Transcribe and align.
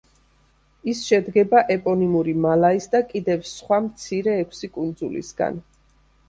ის 0.93 1.01
შედგება 1.09 1.61
ეპონიმური 1.75 2.33
მალაის 2.45 2.87
და 2.95 3.03
კიდევ 3.11 3.45
სხვა 3.51 3.79
მცირე 3.89 4.35
ექვსი 4.47 4.71
კუნძულისგან. 4.79 5.63